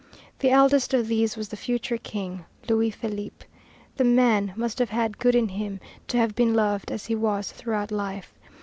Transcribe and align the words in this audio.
The 0.39 0.49
eldest 0.49 0.95
of 0.95 1.07
these 1.07 1.37
was 1.37 1.49
the 1.49 1.55
future 1.55 1.97
king, 1.99 2.45
Louis 2.67 2.89
Philippe. 2.89 3.45
The 3.97 4.03
man 4.03 4.51
must 4.55 4.79
have 4.79 4.89
had 4.89 5.19
good 5.19 5.35
in 5.35 5.49
him 5.49 5.79
to 6.07 6.17
have 6.17 6.33
been 6.33 6.55
loved 6.55 6.91
as 6.91 7.05
he 7.05 7.13
was 7.13 7.51
throughout 7.51 7.91
life. 7.91 8.33